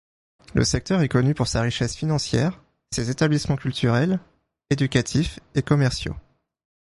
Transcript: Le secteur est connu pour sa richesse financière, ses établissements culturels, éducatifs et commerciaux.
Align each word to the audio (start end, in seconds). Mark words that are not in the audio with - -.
Le 0.55 0.63
secteur 0.63 1.01
est 1.01 1.07
connu 1.09 1.35
pour 1.35 1.45
sa 1.45 1.61
richesse 1.61 1.95
financière, 1.95 2.59
ses 2.91 3.11
établissements 3.11 3.55
culturels, 3.55 4.19
éducatifs 4.71 5.39
et 5.53 5.61
commerciaux. 5.61 6.15